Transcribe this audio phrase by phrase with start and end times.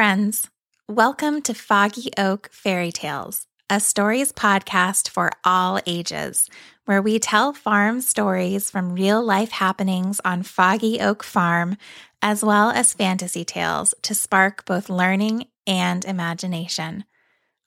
[0.00, 0.48] friends.
[0.88, 6.48] Welcome to Foggy Oak Fairy Tales, a stories podcast for all ages,
[6.86, 11.76] where we tell farm stories from real life happenings on Foggy Oak Farm,
[12.22, 17.04] as well as fantasy tales to spark both learning and imagination.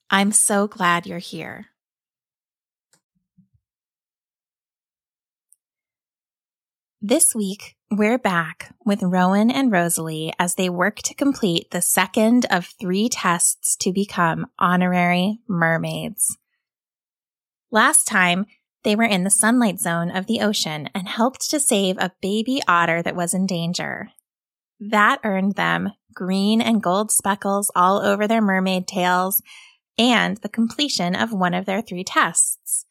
[0.10, 1.68] I'm so glad you're here.
[7.00, 12.46] This week, we're back with Rowan and Rosalie as they work to complete the second
[12.50, 16.38] of three tests to become honorary mermaids.
[17.72, 18.46] Last time,
[18.84, 22.62] they were in the sunlight zone of the ocean and helped to save a baby
[22.68, 24.10] otter that was in danger.
[24.80, 29.42] That earned them green and gold speckles all over their mermaid tails
[29.98, 32.86] and the completion of one of their three tests.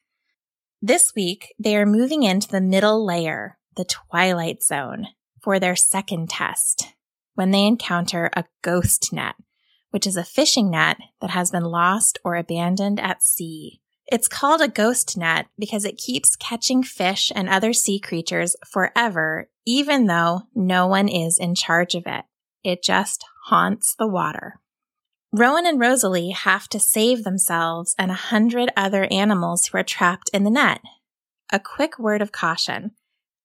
[0.81, 5.09] This week, they are moving into the middle layer, the Twilight Zone,
[5.41, 6.95] for their second test
[7.34, 9.34] when they encounter a ghost net,
[9.91, 13.81] which is a fishing net that has been lost or abandoned at sea.
[14.06, 19.48] It's called a ghost net because it keeps catching fish and other sea creatures forever,
[19.65, 22.25] even though no one is in charge of it.
[22.62, 24.61] It just haunts the water.
[25.33, 30.28] Rowan and Rosalie have to save themselves and a hundred other animals who are trapped
[30.34, 30.83] in the net.
[31.50, 32.93] A quick word of caution.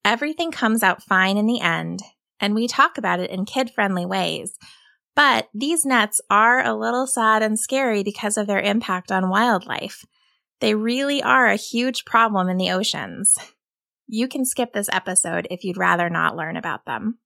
[0.08, 2.00] Everything comes out fine in the end,
[2.40, 4.58] and we talk about it in kid friendly ways.
[5.18, 10.06] But these nets are a little sad and scary because of their impact on wildlife.
[10.62, 13.36] They really are a huge problem in the oceans.
[14.08, 17.20] You can skip this episode if you'd rather not learn about them.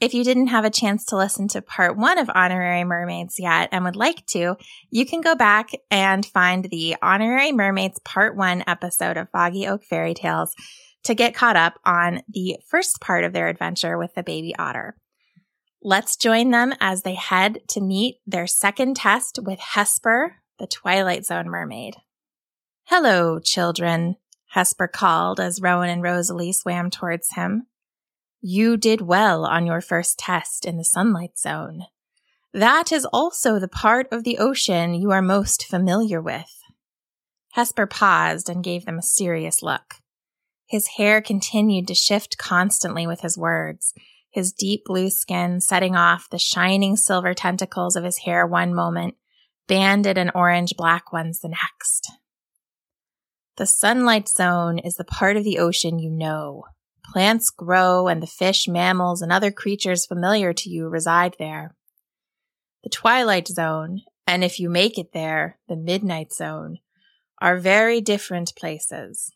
[0.00, 3.68] If you didn't have a chance to listen to part one of Honorary Mermaids yet
[3.70, 4.56] and would like to,
[4.90, 9.84] you can go back and find the Honorary Mermaids part one episode of Foggy Oak
[9.84, 10.56] Fairy Tales
[11.04, 14.96] to get caught up on the first part of their adventure with the baby otter.
[15.82, 21.26] Let's join them as they head to meet their second test with Hesper, the Twilight
[21.26, 21.96] Zone mermaid.
[22.84, 24.16] Hello, children,
[24.48, 27.66] Hesper called as Rowan and Rosalie swam towards him.
[28.40, 31.86] You did well on your first test in the sunlight zone.
[32.52, 36.62] That is also the part of the ocean you are most familiar with.
[37.52, 39.96] Hesper paused and gave them a serious look.
[40.66, 43.94] His hair continued to shift constantly with his words,
[44.30, 49.14] his deep blue skin setting off the shining silver tentacles of his hair one moment,
[49.68, 52.10] banded and orange black ones the next.
[53.56, 56.64] The sunlight zone is the part of the ocean you know,
[57.04, 61.76] Plants grow and the fish, mammals, and other creatures familiar to you reside there.
[62.82, 66.78] The twilight zone, and if you make it there, the midnight zone,
[67.40, 69.30] are very different places.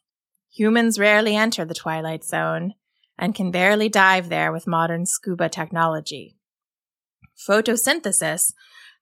[0.59, 2.75] Humans rarely enter the twilight zone
[3.17, 6.37] and can barely dive there with modern scuba technology.
[7.49, 8.53] Photosynthesis,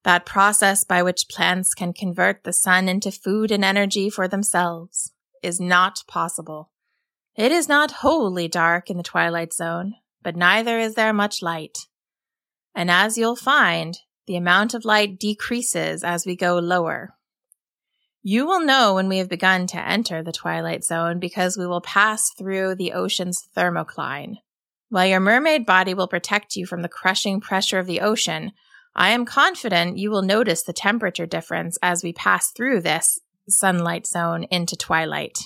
[0.05, 5.15] that process by which plants can convert the sun into food and energy for themselves,
[5.43, 6.73] is not possible.
[7.35, 11.79] It is not wholly dark in the twilight zone, but neither is there much light.
[12.75, 13.97] And as you'll find,
[14.27, 17.16] the amount of light decreases as we go lower.
[18.29, 21.81] You will know when we have begun to enter the twilight zone because we will
[21.81, 24.39] pass through the ocean's thermocline.
[24.89, 28.51] While your mermaid body will protect you from the crushing pressure of the ocean,
[28.97, 34.09] I am confident you will notice the temperature difference as we pass through this sunlight
[34.09, 35.39] zone into twilight.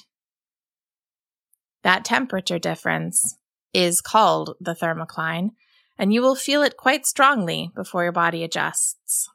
[1.83, 3.37] That temperature difference
[3.75, 5.51] is called the thermocline,
[5.99, 9.29] and you will feel it quite strongly before your body adjusts.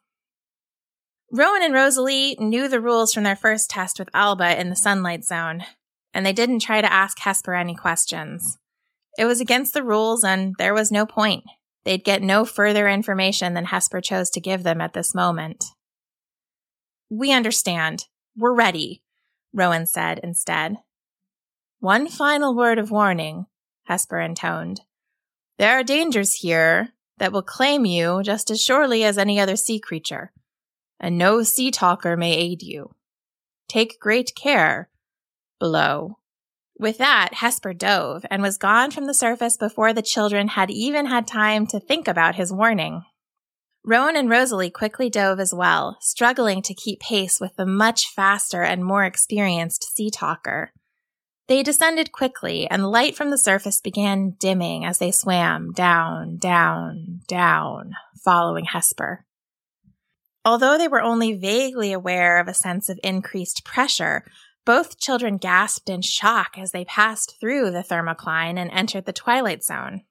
[1.32, 5.24] Rowan and Rosalie knew the rules from their first test with Alba in the sunlight
[5.24, 5.64] zone,
[6.14, 8.58] and they didn't try to ask Hesper any questions.
[9.18, 11.44] It was against the rules, and there was no point.
[11.84, 15.64] They'd get no further information than Hesper chose to give them at this moment.
[17.10, 18.06] We understand.
[18.36, 19.04] We're ready,
[19.54, 20.78] Rowan said instead.
[21.80, 23.46] One final word of warning,
[23.84, 24.82] Hesper intoned.
[25.58, 29.80] There are dangers here that will claim you just as surely as any other sea
[29.80, 30.34] creature,
[31.00, 32.92] and no sea talker may aid you.
[33.68, 34.90] Take great care
[35.60, 36.20] below.
[36.78, 41.06] With that, Hesper dove and was gone from the surface before the children had even
[41.06, 43.04] had time to think about his warning.
[43.84, 48.64] Rowan and Rosalie quickly dove as well, struggling to keep pace with the much faster
[48.64, 50.74] and more experienced sea talker.
[51.48, 56.38] They descended quickly, and the light from the surface began dimming as they swam down,
[56.38, 57.92] down, down,
[58.24, 59.24] following Hesper.
[60.46, 64.24] Although they were only vaguely aware of a sense of increased pressure,
[64.64, 69.64] both children gasped in shock as they passed through the thermocline and entered the twilight
[69.64, 70.04] zone.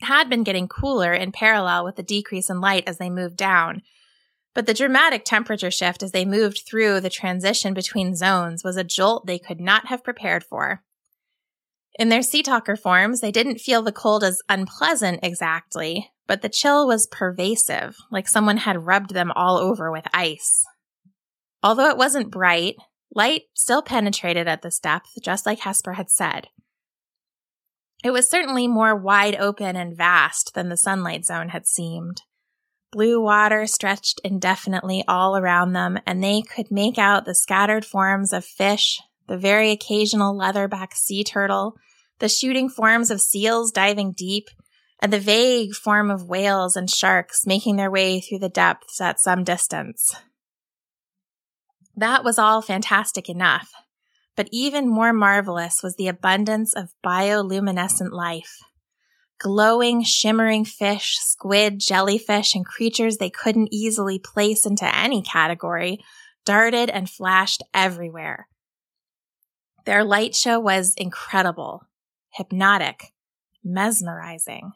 [0.00, 3.36] It had been getting cooler in parallel with the decrease in light as they moved
[3.36, 3.82] down.
[4.54, 8.84] But the dramatic temperature shift as they moved through the transition between zones was a
[8.84, 10.82] jolt they could not have prepared for.
[11.98, 16.48] In their sea talker forms, they didn't feel the cold as unpleasant exactly, but the
[16.48, 20.64] chill was pervasive, like someone had rubbed them all over with ice.
[21.60, 22.76] Although it wasn't bright,
[23.12, 26.46] light still penetrated at this depth, just like Hesper had said.
[28.04, 32.22] It was certainly more wide open and vast than the sunlight zone had seemed.
[32.92, 38.32] Blue water stretched indefinitely all around them, and they could make out the scattered forms
[38.32, 41.74] of fish, the very occasional leatherback sea turtle,
[42.20, 44.44] the shooting forms of seals diving deep,
[45.00, 49.20] and the vague form of whales and sharks making their way through the depths at
[49.20, 50.14] some distance.
[51.96, 53.72] That was all fantastic enough,
[54.36, 58.58] but even more marvelous was the abundance of bioluminescent life.
[59.38, 65.98] Glowing, shimmering fish, squid, jellyfish, and creatures they couldn't easily place into any category
[66.44, 68.48] darted and flashed everywhere.
[69.86, 71.86] Their light show was incredible,
[72.32, 73.12] hypnotic,
[73.64, 74.72] mesmerizing.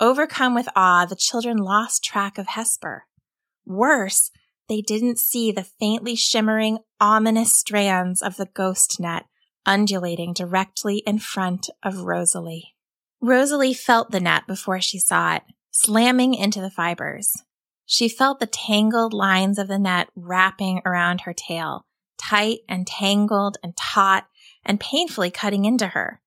[0.00, 3.04] Overcome with awe, the children lost track of Hesper.
[3.64, 4.30] Worse,
[4.68, 9.24] they didn't see the faintly shimmering, ominous strands of the ghost net
[9.66, 12.74] undulating directly in front of Rosalie.
[13.20, 17.32] Rosalie felt the net before she saw it, slamming into the fibers.
[17.86, 21.86] She felt the tangled lines of the net wrapping around her tail,
[22.18, 24.26] tight and tangled and taut
[24.64, 26.20] and painfully cutting into her.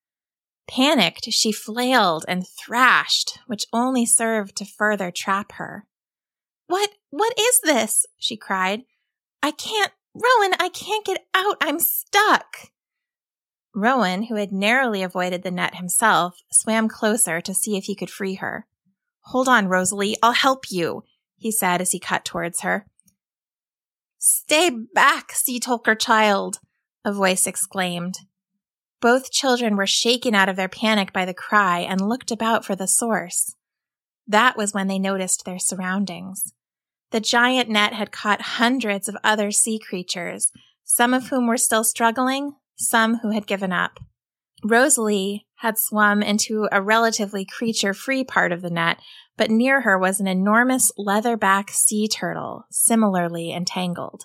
[0.67, 5.85] Panicked, she flailed and thrashed, which only served to further trap her.
[6.67, 8.05] What, what is this?
[8.17, 8.83] she cried.
[9.41, 11.57] I can't, Rowan, I can't get out.
[11.61, 12.71] I'm stuck.
[13.73, 18.09] Rowan, who had narrowly avoided the net himself, swam closer to see if he could
[18.09, 18.65] free her.
[19.25, 21.03] Hold on, Rosalie, I'll help you,
[21.37, 22.87] he said as he cut towards her.
[24.17, 26.59] Stay back, sea talker child,
[27.05, 28.17] a voice exclaimed.
[28.99, 32.75] Both children were shaken out of their panic by the cry and looked about for
[32.75, 33.55] the source.
[34.27, 36.53] That was when they noticed their surroundings.
[37.11, 40.51] The giant net had caught hundreds of other sea creatures,
[40.83, 43.99] some of whom were still struggling, some who had given up.
[44.63, 49.00] Rosalie had swum into a relatively creature free part of the net,
[49.38, 54.23] but near her was an enormous leatherback sea turtle, similarly entangled.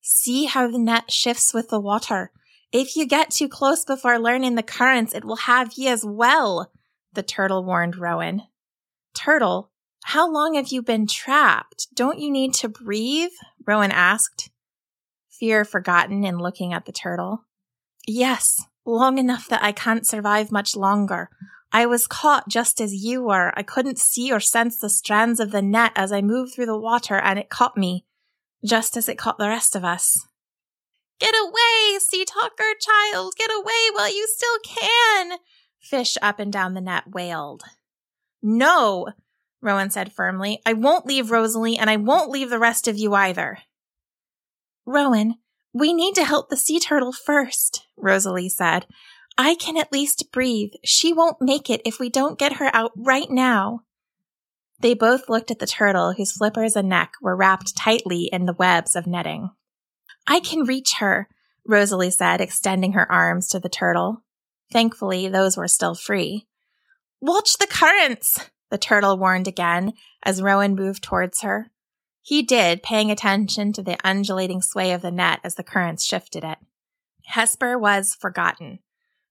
[0.00, 2.32] See how the net shifts with the water.
[2.72, 6.72] If you get too close before learning the currents, it will have ye as well,
[7.12, 8.42] the turtle warned Rowan.
[9.14, 9.70] Turtle,
[10.04, 11.88] how long have you been trapped?
[11.94, 13.30] Don't you need to breathe?
[13.66, 14.50] Rowan asked,
[15.28, 17.44] fear forgotten in looking at the turtle.
[18.06, 21.28] Yes, long enough that I can't survive much longer.
[21.72, 23.52] I was caught just as you were.
[23.56, 26.78] I couldn't see or sense the strands of the net as I moved through the
[26.78, 28.04] water, and it caught me,
[28.64, 30.26] just as it caught the rest of us.
[31.22, 33.34] Get away, sea talker child!
[33.38, 35.38] Get away while you still can!
[35.78, 37.62] Fish up and down the net wailed.
[38.42, 39.06] No,
[39.60, 40.60] Rowan said firmly.
[40.66, 43.58] I won't leave Rosalie, and I won't leave the rest of you either.
[44.84, 45.36] Rowan,
[45.72, 48.86] we need to help the sea turtle first, Rosalie said.
[49.38, 50.72] I can at least breathe.
[50.84, 53.82] She won't make it if we don't get her out right now.
[54.80, 58.54] They both looked at the turtle whose flippers and neck were wrapped tightly in the
[58.54, 59.50] webs of netting.
[60.32, 61.28] I can reach her,
[61.66, 64.24] Rosalie said, extending her arms to the turtle.
[64.72, 66.46] Thankfully, those were still free.
[67.20, 71.70] Watch the currents, the turtle warned again as Rowan moved towards her.
[72.22, 76.44] He did, paying attention to the undulating sway of the net as the currents shifted
[76.44, 76.56] it.
[77.26, 78.78] Hesper was forgotten.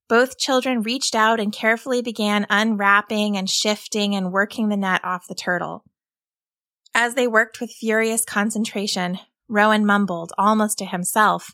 [0.07, 5.27] Both children reached out and carefully began unwrapping and shifting and working the net off
[5.27, 5.83] the turtle.
[6.93, 9.17] As they worked with furious concentration,
[9.51, 11.53] Rowan mumbled, almost to himself,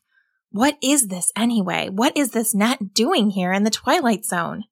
[0.52, 1.90] What is this anyway?
[1.90, 4.66] What is this net doing here in the twilight zone?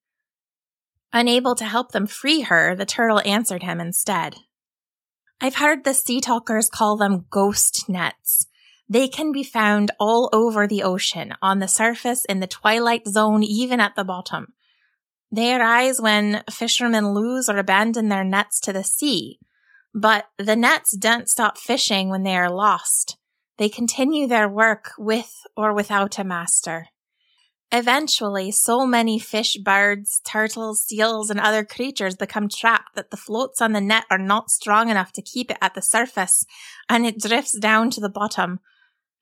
[1.12, 4.36] Unable to help them free her, the turtle answered him instead.
[5.42, 8.48] I've heard the sea talkers call them ghost nets.
[8.88, 13.44] They can be found all over the ocean, on the surface, in the twilight zone,
[13.44, 14.54] even at the bottom.
[15.32, 19.40] They arise when fishermen lose or abandon their nets to the sea.
[19.98, 23.18] But the nets don't stop fishing when they are lost.
[23.58, 26.88] They continue their work with or without a master.
[27.72, 33.62] Eventually, so many fish, birds, turtles, seals, and other creatures become trapped that the floats
[33.62, 36.46] on the net are not strong enough to keep it at the surface,
[36.90, 38.60] and it drifts down to the bottom.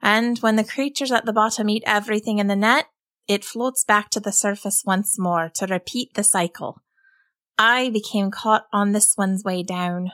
[0.02, 2.88] And when the creatures at the bottom eat everything in the net,
[3.28, 6.82] it floats back to the surface once more to repeat the cycle.
[7.60, 10.12] I became caught on this one's way down.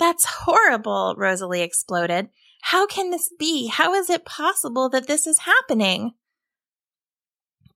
[0.00, 2.30] That's horrible, Rosalie exploded.
[2.62, 3.66] How can this be?
[3.68, 6.12] How is it possible that this is happening?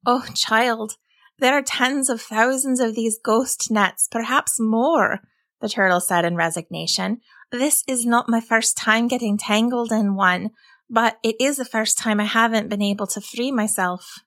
[0.07, 0.95] Oh, child,
[1.39, 5.21] there are tens of thousands of these ghost nets, perhaps more,
[5.61, 7.21] the turtle said in resignation.
[7.53, 10.51] This is not my first time getting tangled in one,
[10.89, 14.21] but it is the first time I haven't been able to free myself.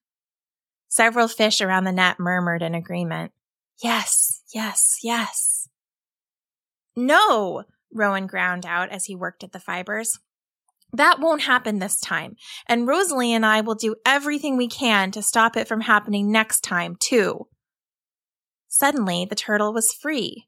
[0.87, 3.31] Several fish around the net murmured in agreement.
[3.83, 5.67] Yes, yes, yes.
[6.95, 7.63] No,
[7.93, 10.19] Rowan ground out as he worked at the fibers.
[10.93, 12.35] That won't happen this time.
[12.67, 16.61] And Rosalie and I will do everything we can to stop it from happening next
[16.61, 17.47] time, too.
[18.67, 20.47] Suddenly, the turtle was free.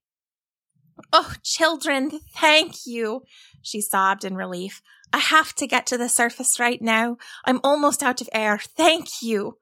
[1.13, 3.21] Oh, children, thank you,
[3.61, 4.81] she sobbed in relief.
[5.11, 7.17] I have to get to the surface right now.
[7.45, 8.59] I'm almost out of air.
[8.59, 9.57] Thank you.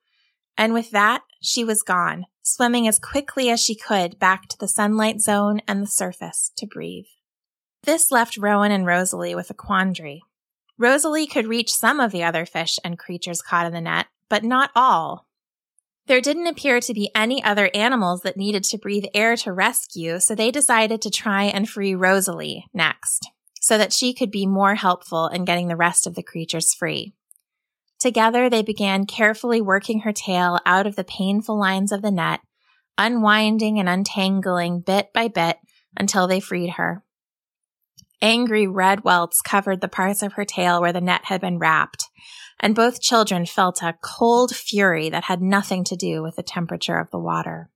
[0.58, 4.68] And with that, she was gone, swimming as quickly as she could back to the
[4.68, 7.06] sunlight zone and the surface to breathe.
[7.88, 10.22] This left Rowan and Rosalie with a quandary.
[10.78, 14.44] Rosalie could reach some of the other fish and creatures caught in the net, but
[14.44, 15.26] not all.
[16.08, 20.20] There didn't appear to be any other animals that needed to breathe air to rescue,
[20.20, 23.30] so they decided to try and free Rosalie next,
[23.62, 27.14] so that she could be more helpful in getting the rest of the creatures free.
[28.00, 32.42] Together, they began carefully working her tail out of the painful lines of the net,
[32.98, 35.58] unwinding and untangling bit by bit
[35.98, 37.02] until they freed her.
[38.22, 42.06] Angry red welts covered the parts of her tail where the net had been wrapped,
[42.60, 46.98] and both children felt a cold fury that had nothing to do with the temperature
[46.98, 47.70] of the water.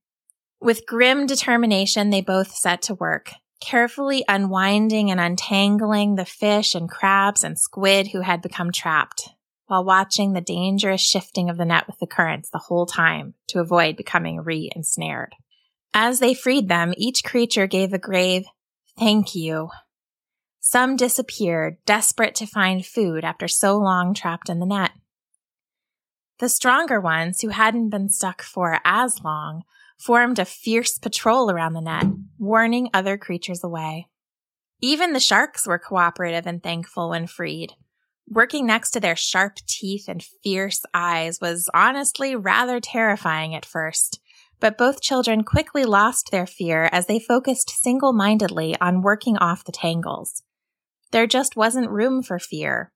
[0.60, 6.90] With grim determination, they both set to work, carefully unwinding and untangling the fish and
[6.90, 9.28] crabs and squid who had become trapped,
[9.66, 13.60] while watching the dangerous shifting of the net with the currents the whole time to
[13.60, 15.34] avoid becoming re ensnared.
[15.94, 18.44] As they freed them, each creature gave a grave
[18.98, 19.70] thank you
[20.64, 24.92] some disappeared, desperate to find food after so long trapped in the net.
[26.38, 29.64] The stronger ones, who hadn't been stuck for as long,
[29.98, 32.06] formed a fierce patrol around the net,
[32.38, 34.06] warning other creatures away.
[34.80, 37.72] Even the sharks were cooperative and thankful when freed.
[38.28, 44.20] Working next to their sharp teeth and fierce eyes was honestly rather terrifying at first,
[44.60, 49.64] but both children quickly lost their fear as they focused single mindedly on working off
[49.64, 50.44] the tangles.
[51.12, 52.92] There just wasn't room for fear.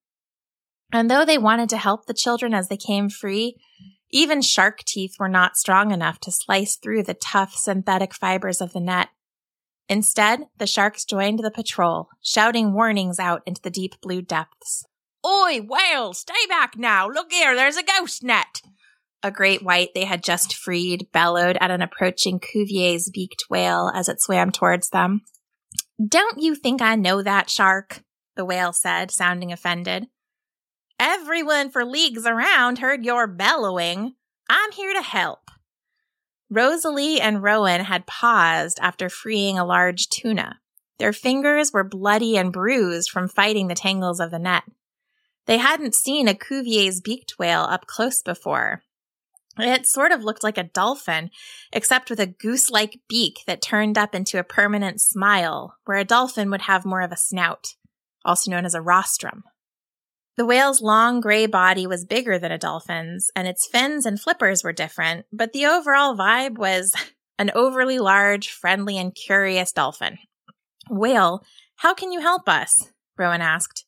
[0.92, 3.56] And though they wanted to help the children as they came free,
[4.10, 8.72] even shark teeth were not strong enough to slice through the tough synthetic fibers of
[8.72, 9.08] the net.
[9.88, 14.84] Instead, the sharks joined the patrol, shouting warnings out into the deep blue depths.
[15.24, 17.08] Oi, whale, stay back now.
[17.08, 18.62] Look here, there's a ghost net.
[19.22, 24.08] A great white they had just freed bellowed at an approaching Cuvier's beaked whale as
[24.08, 25.22] it swam towards them.
[26.04, 28.02] Don't you think I know that shark?
[28.36, 30.06] The whale said, sounding offended.
[30.98, 34.14] Everyone for leagues around heard your bellowing.
[34.48, 35.50] I'm here to help.
[36.48, 40.60] Rosalie and Rowan had paused after freeing a large tuna.
[40.98, 44.62] Their fingers were bloody and bruised from fighting the tangles of the net.
[45.46, 48.82] They hadn't seen a Cuvier's beaked whale up close before.
[49.58, 51.30] It sort of looked like a dolphin,
[51.72, 56.04] except with a goose like beak that turned up into a permanent smile, where a
[56.04, 57.74] dolphin would have more of a snout
[58.26, 59.44] also known as a rostrum.
[60.36, 64.62] The whale's long gray body was bigger than a dolphin's, and its fins and flippers
[64.62, 66.94] were different, but the overall vibe was
[67.38, 70.18] an overly large, friendly, and curious dolphin.
[70.90, 71.42] Whale,
[71.76, 72.90] how can you help us?
[73.16, 73.86] Rowan asked.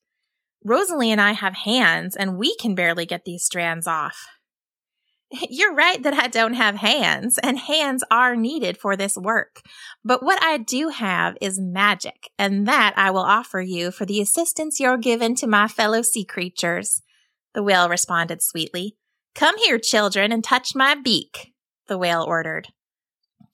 [0.64, 4.18] Rosalie and I have hands, and we can barely get these strands off.
[5.50, 9.60] You're right that I don't have hands, and hands are needed for this work.
[10.04, 14.20] But what I do have is magic, and that I will offer you for the
[14.20, 17.02] assistance you're given to my fellow sea creatures.
[17.54, 18.96] The whale responded sweetly.
[19.34, 21.52] Come here, children, and touch my beak,
[21.88, 22.68] the whale ordered.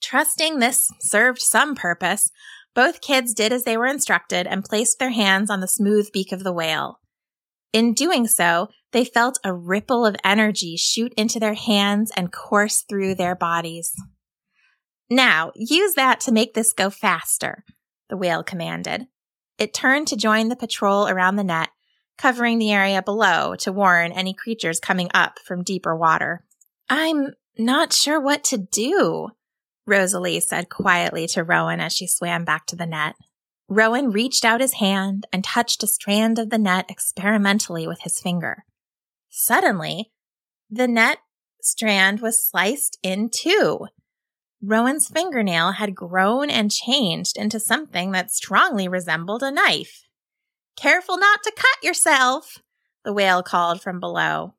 [0.01, 2.31] Trusting this served some purpose,
[2.73, 6.31] both kids did as they were instructed and placed their hands on the smooth beak
[6.31, 6.99] of the whale.
[7.75, 12.85] In doing so, they felt a ripple of energy shoot into their hands and course
[12.87, 13.93] through their bodies.
[15.09, 17.65] Now, use that to make this go faster,
[18.07, 19.07] the whale commanded.
[19.57, 21.67] It turned to join the patrol around the net,
[22.17, 26.45] covering the area below to warn any creatures coming up from deeper water.
[26.89, 29.31] I'm not sure what to do,
[29.85, 33.15] Rosalie said quietly to Rowan as she swam back to the net.
[33.67, 38.19] Rowan reached out his hand and touched a strand of the net experimentally with his
[38.19, 38.63] finger.
[39.29, 40.11] Suddenly,
[40.69, 41.17] the net
[41.61, 43.87] strand was sliced in two.
[44.61, 50.03] Rowan's fingernail had grown and changed into something that strongly resembled a knife.
[50.77, 52.57] Careful not to cut yourself,
[53.03, 54.53] the whale called from below.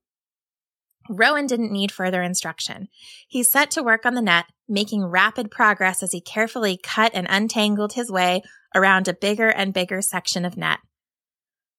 [1.08, 2.88] Rowan didn't need further instruction.
[3.28, 7.26] He set to work on the net, making rapid progress as he carefully cut and
[7.30, 8.42] untangled his way
[8.76, 10.78] around a bigger and bigger section of net.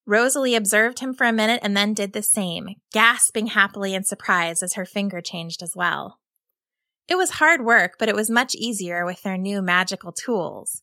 [0.06, 4.62] Rosalie observed him for a minute and then did the same, gasping happily in surprise
[4.62, 6.18] as her finger changed as well.
[7.08, 10.82] It was hard work, but it was much easier with their new magical tools.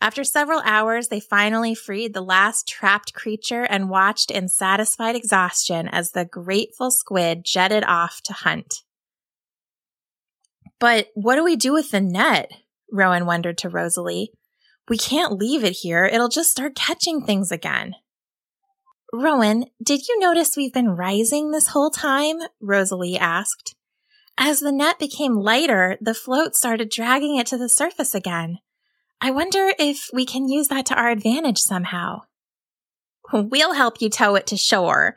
[0.00, 5.88] After several hours, they finally freed the last trapped creature and watched in satisfied exhaustion
[5.88, 8.82] as the grateful squid jetted off to hunt.
[10.78, 12.50] But what do we do with the net?
[12.90, 14.32] Rowan wondered to Rosalie.
[14.88, 16.04] We can't leave it here.
[16.04, 17.94] It'll just start catching things again.
[19.12, 22.38] Rowan, did you notice we've been rising this whole time?
[22.60, 23.74] Rosalie asked.
[24.36, 28.58] As the net became lighter, the float started dragging it to the surface again.
[29.20, 32.22] I wonder if we can use that to our advantage somehow.
[33.32, 35.14] We'll help you tow it to shore,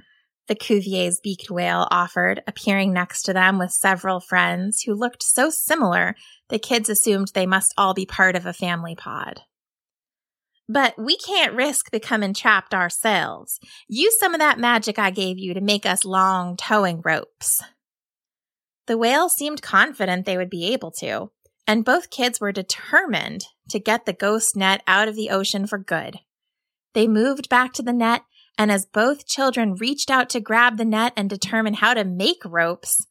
[0.47, 5.49] the Cuvier's beaked whale offered, appearing next to them with several friends who looked so
[5.49, 6.15] similar
[6.49, 9.41] the kids assumed they must all be part of a family pod.
[10.69, 13.59] But we can't risk becoming trapped ourselves.
[13.87, 17.61] Use some of that magic I gave you to make us long towing ropes.
[18.87, 21.31] The whale seemed confident they would be able to,
[21.65, 25.77] and both kids were determined to get the ghost net out of the ocean for
[25.77, 26.19] good.
[26.93, 28.23] They moved back to the net,
[28.57, 32.41] and as both children reached out to grab the net and determine how to make
[32.45, 33.05] ropes,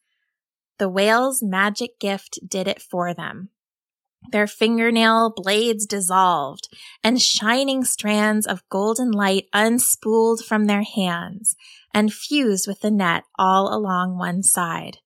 [0.77, 3.49] the whale's magic gift did it for them.
[4.31, 6.67] Their fingernail blades dissolved,
[7.03, 11.55] and shining strands of golden light unspooled from their hands
[11.93, 14.97] and fused with the net all along one side.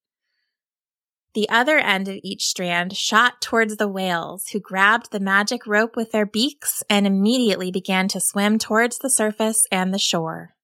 [1.33, 5.95] The other end of each strand shot towards the whales, who grabbed the magic rope
[5.95, 10.55] with their beaks and immediately began to swim towards the surface and the shore.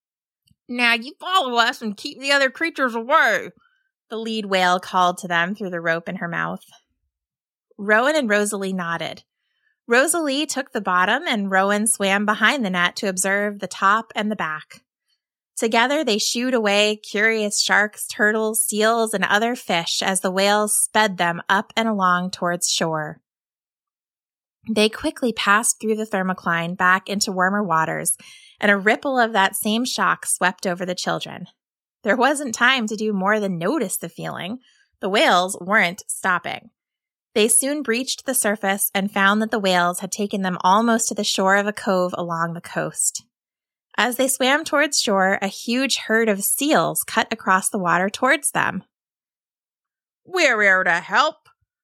[0.67, 3.51] Now you follow us and keep the other creatures away,
[4.09, 6.63] the lead whale called to them through the rope in her mouth.
[7.77, 9.23] Rowan and Rosalie nodded.
[9.87, 14.29] Rosalie took the bottom and Rowan swam behind the net to observe the top and
[14.29, 14.81] the back.
[15.55, 21.17] Together they shooed away curious sharks, turtles, seals, and other fish as the whales sped
[21.17, 23.21] them up and along towards shore.
[24.69, 28.17] They quickly passed through the thermocline back into warmer waters,
[28.59, 31.47] and a ripple of that same shock swept over the children.
[32.03, 34.59] There wasn't time to do more than notice the feeling.
[34.99, 36.69] The whales weren't stopping.
[37.37, 41.13] They soon breached the surface and found that the whales had taken them almost to
[41.13, 43.25] the shore of a cove along the coast.
[43.95, 48.49] As they swam towards shore, a huge herd of seals cut across the water towards
[48.49, 48.83] them.
[50.25, 51.35] We're here to help,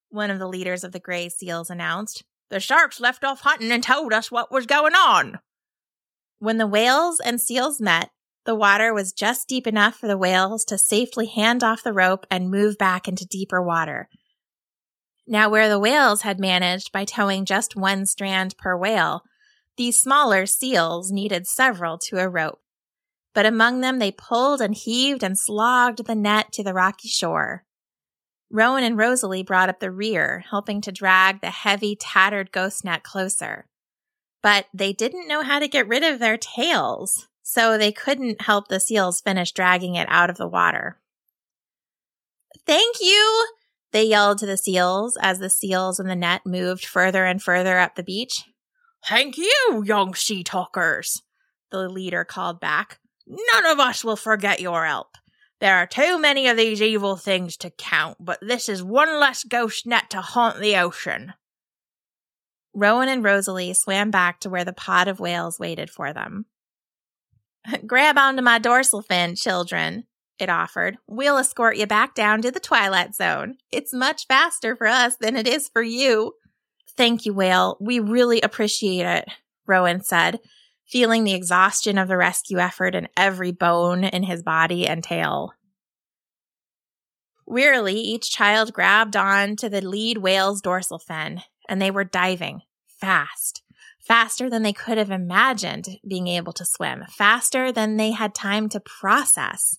[0.09, 2.23] one of the leaders of the gray seals announced.
[2.49, 5.37] The sharks left off hunting and told us what was going on.
[6.39, 8.09] When the whales and seals met,
[8.45, 12.25] the water was just deep enough for the whales to safely hand off the rope
[12.31, 14.09] and move back into deeper water,
[15.25, 19.23] now, where the whales had managed by towing just one strand per whale,
[19.77, 22.59] these smaller seals needed several to a rope.
[23.33, 27.65] But among them, they pulled and heaved and slogged the net to the rocky shore.
[28.51, 33.01] Rowan and Rosalie brought up the rear, helping to drag the heavy, tattered ghost net
[33.01, 33.65] closer.
[34.43, 38.67] But they didn't know how to get rid of their tails, so they couldn't help
[38.67, 40.99] the seals finish dragging it out of the water.
[42.67, 43.47] Thank you,
[43.93, 47.77] they yelled to the seals as the seals in the net moved further and further
[47.77, 48.43] up the beach.
[49.07, 51.21] Thank you, young sea talkers,
[51.71, 52.99] the leader called back.
[53.27, 55.09] None of us will forget your help.
[55.61, 59.43] There are too many of these evil things to count, but this is one less
[59.43, 61.33] ghost net to haunt the ocean.
[62.73, 66.47] Rowan and Rosalie swam back to where the pod of whales waited for them.
[67.85, 70.05] Grab onto my dorsal fin, children,
[70.39, 70.97] it offered.
[71.07, 73.57] We'll escort you back down to the Twilight Zone.
[73.71, 76.33] It's much faster for us than it is for you.
[76.95, 77.77] Thank you, Whale.
[77.79, 79.25] We really appreciate it,
[79.65, 80.39] Rowan said,
[80.87, 85.53] feeling the exhaustion of the rescue effort in every bone in his body and tail.
[87.45, 92.61] Wearily, each child grabbed on to the lead whale's dorsal fin, and they were diving
[92.87, 93.63] fast,
[93.99, 98.69] faster than they could have imagined being able to swim, faster than they had time
[98.69, 99.77] to process.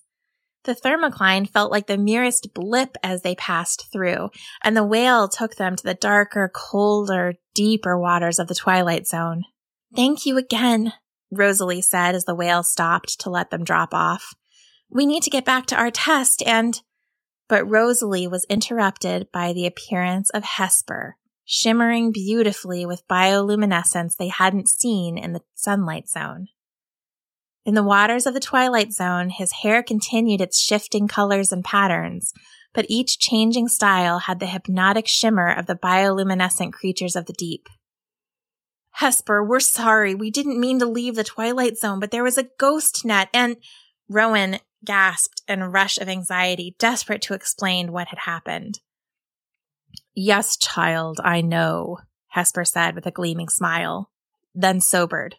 [0.65, 4.29] The thermocline felt like the merest blip as they passed through,
[4.63, 9.43] and the whale took them to the darker, colder, deeper waters of the twilight zone.
[9.95, 10.93] Thank you again,
[11.31, 14.33] Rosalie said as the whale stopped to let them drop off.
[14.89, 16.81] We need to get back to our test and.
[17.47, 24.67] But Rosalie was interrupted by the appearance of Hesper, shimmering beautifully with bioluminescence they hadn't
[24.67, 26.47] seen in the sunlight zone.
[27.65, 32.31] In the waters of the twilight zone, his hair continued its shifting colors and patterns,
[32.73, 37.67] but each changing style had the hypnotic shimmer of the bioluminescent creatures of the deep.
[38.91, 40.13] Hesper, we're sorry.
[40.13, 43.57] We didn't mean to leave the twilight zone, but there was a ghost net and
[44.07, 48.79] Rowan gasped in a rush of anxiety, desperate to explain what had happened.
[50.13, 51.97] Yes, child, I know,
[52.27, 54.11] Hesper said with a gleaming smile,
[54.53, 55.37] then sobered.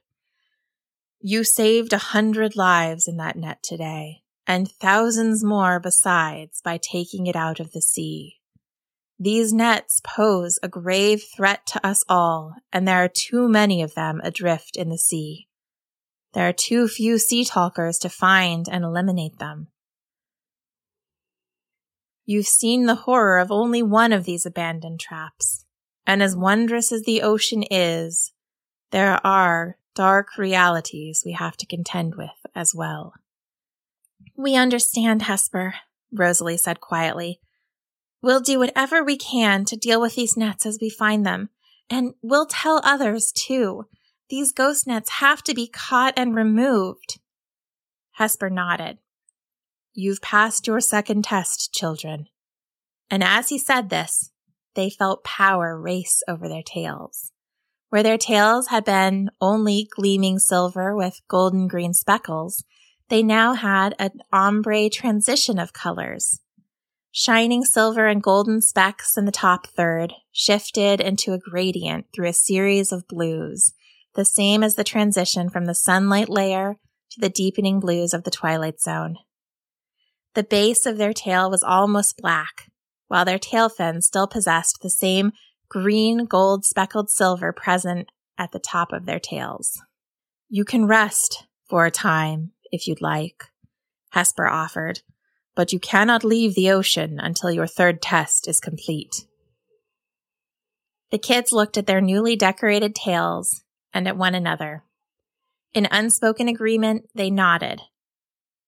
[1.28, 7.26] You saved a hundred lives in that net today, and thousands more besides by taking
[7.26, 8.36] it out of the sea.
[9.18, 13.94] These nets pose a grave threat to us all, and there are too many of
[13.94, 15.48] them adrift in the sea.
[16.32, 19.66] There are too few sea talkers to find and eliminate them.
[22.24, 25.64] You've seen the horror of only one of these abandoned traps,
[26.06, 28.32] and as wondrous as the ocean is,
[28.92, 33.14] there are dark realities we have to contend with as well.
[34.36, 35.74] We understand, Hesper,
[36.12, 37.40] Rosalie said quietly.
[38.22, 41.48] We'll do whatever we can to deal with these nets as we find them,
[41.88, 43.86] and we'll tell others too.
[44.28, 47.18] These ghost nets have to be caught and removed.
[48.12, 48.98] Hesper nodded.
[49.94, 52.26] You've passed your second test, children.
[53.10, 54.30] And as he said this,
[54.74, 57.32] they felt power race over their tails.
[57.90, 62.64] Where their tails had been only gleaming silver with golden green speckles,
[63.08, 66.40] they now had an ombre transition of colors
[67.18, 72.34] Shining silver and golden specks in the top third shifted into a gradient through a
[72.34, 73.72] series of blues,
[74.14, 76.76] the same as the transition from the sunlight layer
[77.12, 79.16] to the deepening blues of the twilight zone.
[80.34, 82.70] The base of their tail was almost black,
[83.08, 85.32] while their tail fins still possessed the same
[85.68, 89.82] green, gold, speckled silver present at the top of their tails.
[90.48, 93.44] You can rest for a time, if you'd like,
[94.10, 95.00] Hesper offered,
[95.54, 99.26] but you cannot leave the ocean until your third test is complete.
[101.10, 104.84] The kids looked at their newly decorated tails and at one another.
[105.72, 107.82] In unspoken agreement, they nodded.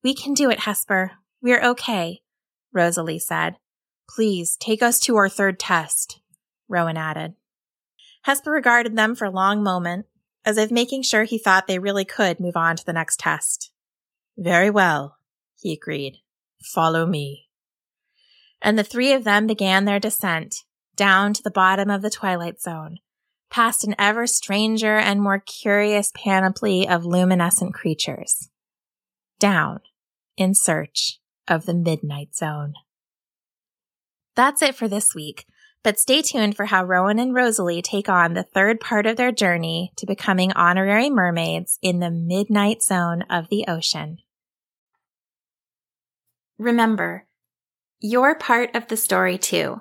[0.03, 1.13] We can do it, Hesper.
[1.43, 2.21] We're okay,
[2.73, 3.57] Rosalie said.
[4.09, 6.21] Please take us to our third test,
[6.69, 7.35] Rowan added.
[8.23, 10.07] Hesper regarded them for a long moment,
[10.45, 13.71] as if making sure he thought they really could move on to the next test.
[14.37, 15.17] Very well,
[15.57, 16.19] he agreed.
[16.63, 17.49] Follow me.
[18.61, 20.65] And the three of them began their descent
[20.97, 22.99] down to the bottom of the twilight zone,
[23.51, 28.51] past an ever stranger and more curious panoply of luminescent creatures.
[29.39, 29.81] Down
[30.37, 32.75] in search of the midnight zone.
[34.35, 35.47] That's it for this week,
[35.89, 39.33] but stay tuned for how Rowan and Rosalie take on the third part of their
[39.33, 44.19] journey to becoming honorary mermaids in the midnight zone of the ocean.
[46.59, 47.27] Remember,
[48.01, 49.81] you're part of the story too.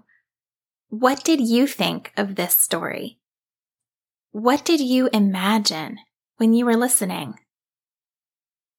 [0.88, 3.20] What did you think of this story?
[4.32, 5.98] What did you imagine
[6.38, 7.34] when you were listening?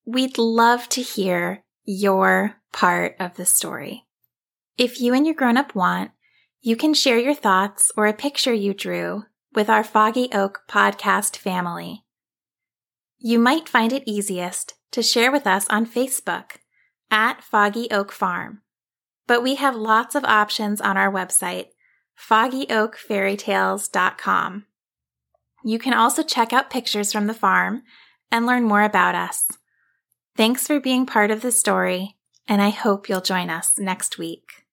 [0.06, 4.06] We'd love to hear your part of the story.
[4.78, 6.12] If you and your grown up want,
[6.60, 11.36] you can share your thoughts or a picture you drew with our Foggy Oak podcast
[11.36, 12.04] family.
[13.18, 16.56] You might find it easiest to share with us on Facebook
[17.10, 18.62] at Foggy Oak Farm.
[19.26, 21.66] But we have lots of options on our website,
[22.18, 24.64] foggyoakfairytales.com.
[25.64, 27.82] You can also check out pictures from the farm
[28.30, 29.46] and learn more about us.
[30.36, 32.16] Thanks for being part of the story,
[32.46, 34.67] and I hope you'll join us next week.